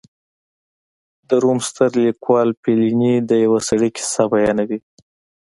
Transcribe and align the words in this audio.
د 1.27 1.29
روم 1.43 1.59
ستر 1.69 1.89
لیکوال 2.05 2.49
پیلني 2.63 3.15
د 3.29 3.31
یوه 3.45 3.59
سړي 3.69 3.89
کیسه 3.97 4.23
بیانوي 4.31 4.79